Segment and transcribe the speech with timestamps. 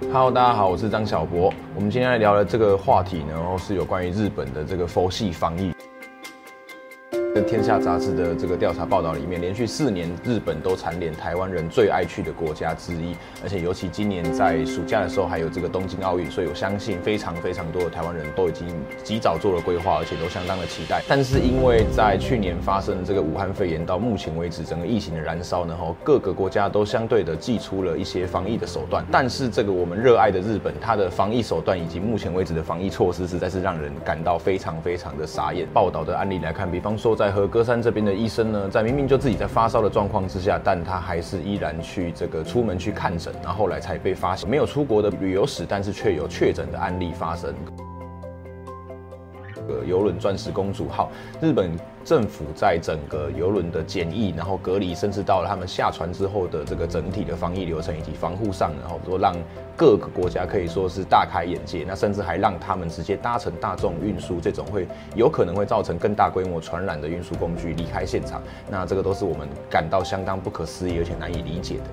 [0.00, 1.52] Hello，大家好，我是张小博。
[1.74, 5.70] 我们今天来聊的这个话题呢，然后是有关于日本的这个佛系防疫。
[7.46, 18.66] 《天下》杂志的这个调查报道里面，连续四年日本都蝉联台湾人最爱去的国家之一，而且尤其今年在暑假的时候还有这个东京奥运，所以我相信非常非常多的台湾人都已经
[19.02, 21.02] 及早做了规划，而且都相当的期待。
[21.08, 35.66] 但是因为在去年发生的这个武汉肺炎，到目前为止整个疫情的燃烧呢，后各个国家都相对的祭出了一些防疫的手段，但是这个我们热爱的日本，它的防疫手段以及目前为止的防疫措施，实在是让人感到非常非常的傻眼。
[35.72, 47.54] 报道的案例来看，比方说在和歌山这边的医生呢，在明明就自己在发烧的状况之下，但他还是依然去这个出门去看诊，然后后来才被发现没有出国的旅游史，但是却有确诊的案例发生。
[49.84, 51.10] 游轮钻石公主号，
[51.40, 51.70] 日本
[52.04, 59.34] 政府在整个游轮的检疫，然后隔离，甚至到了他们下船之后的这个整体的防疫流程以及防护上，然后说让
[59.76, 71.84] 各个国家可以说是大开眼界，那甚至还让他们直接搭乘大众运输这种会有可能会造成更大规模传染的运输工具离开现场，那这个都是我们感到相当不可思议而且难以理解的。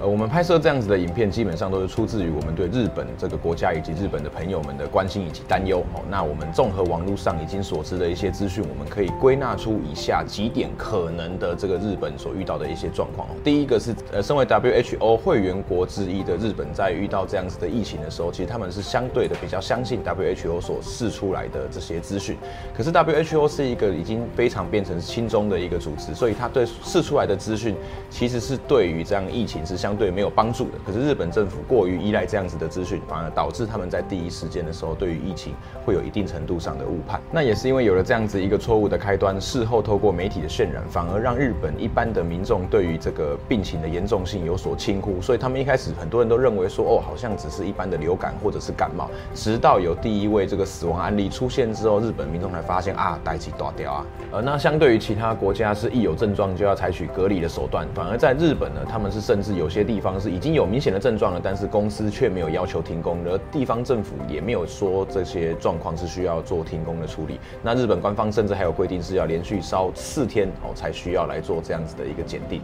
[0.00, 5.80] 呃，我们拍摄这样子的影片，基本上都是出自于我们对日本这个国家以及日本的朋友们的关心以及担忧。
[5.92, 13.28] 哦，那我们综合网络上已经所知的一些资讯，我们可以归纳出以下几点可能的这个日本所遇到的一些状况。
[13.44, 22.38] 第一个是，呃，身为 WHO 会员国之一的日本，在遇到这样子的疫情的时候，其实他们是相对的比较相信 WHO 所释出来的这些资讯。
[22.74, 27.76] 可是 WHO 是一个已经非常变成亲中的一个组织，所以他对释出来的资讯，
[28.08, 29.89] 其实是对于这样疫情是相。
[29.90, 35.52] 相对没有帮助的，可是日本政府过于依赖这样子的资讯，反而导致他们在第一时间的时候，对于疫情
[35.84, 37.20] 会有一定程度上的误判。
[37.32, 45.20] 那也是因为有了这样子一个错误的开端，事后透过媒体的渲染，反而让日本一般的民众对于这个病情的严重性有所轻忽。
[45.20, 49.10] 所以他们一开始很多人都认为说，哦，好像只是一般的流感或者是感冒。
[49.34, 54.06] 直到有第一位这个死亡案例出现之后，日本民众才发现啊，代志大掉啊。
[54.30, 59.79] 而那相对于其他国家是一有症状就要采取隔离的手段，反而在日本呢，他们是甚至有些。
[59.84, 67.38] 地方是已经有明显的症状了，但是公司却没有要求停工，而地方政府也没有说这些状况是需要做停工的处理。
[67.62, 72.60] 那日本官方甚至还有规定是要连续烧四天哦，才需要来做这样子的一个检定。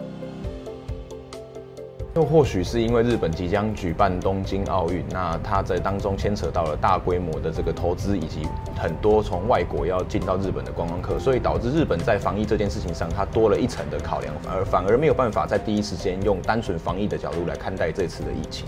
[2.17, 18.67] 又或许是因为日本即将举办东京奥运，那它在当中牵扯到了大规模的这个投资，以及很多从外国要进到日本的观光客，所以导致日本在防疫这件事情上，它多了一层的考量，而反而没有办法在第一时间用单纯防疫的角度来看待这次的疫情。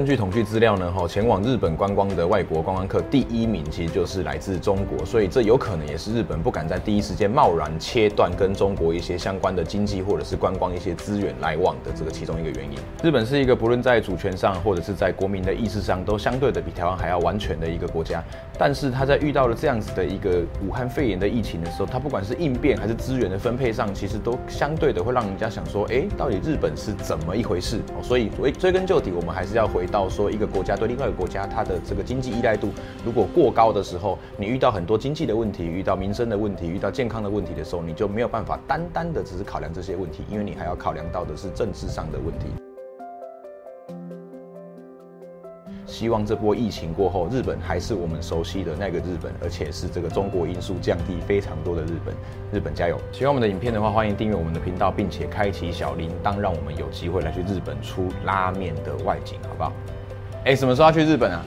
[0.00, 12.78] 根据统计资料呢，哈，前往日本观光的外国观光客第一名其实就是来自中国，所以这有可能也是日本不敢在第一时间贸然切断跟中国一些相关的经济或者是观光一些资源来往的这个其中一个原因。
[13.02, 18.24] 日本是一个不论在主权上或者是在国民的意识上都相对的比台湾还要完全的一个国家，
[18.58, 27.82] 但是他在遇到了这样子的一个武汉肺炎的疫情的时候，他不管是应变还是资源的分配上，其实都相对的会让人家想说，哎，到底日本是怎么一回事？
[28.02, 29.86] 所以追追根究底，我们还是要回。
[29.90, 32.68] 到说一个国家对另外一个国家，它的这个经济依赖度
[33.04, 42.69] 如果过高的时候，你遇到很多经济的问题，遇到民生的问题，遇到健康的问题的时候，你就没有办法单单的只是考量这些问题，因为你还要考量到的是政治上的问题。
[45.90, 52.14] 希望这波疫情过后，日本还是我们熟悉的那个日本，而且是这个中国因素降低非常多的日本。
[52.52, 52.96] 日本加油！
[53.10, 59.72] 喜欢我们的影片的话，欢迎订阅我们的频道，并且开启小铃铛，让我们有机会来去日本出拉面的外景，好不好？
[60.44, 61.44] 哎，什么时候要去日本啊？